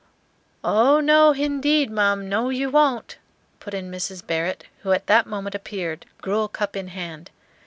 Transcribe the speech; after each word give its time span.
"Oh 0.63 0.99
no, 0.99 1.31
h'indeed, 1.33 1.91
mum, 1.91 2.27
no, 2.27 2.49
you 2.49 2.71
won't," 2.71 3.19
put 3.59 3.75
in 3.75 3.91
Mrs. 3.91 4.25
Barrett, 4.25 4.63
who 4.79 4.93
at 4.93 5.05
that 5.05 5.27
moment 5.27 5.53
appeared, 5.53 6.07
gruel 6.23 6.47
cup 6.47 6.75
in 6.75 6.87
hand. 6.87 7.29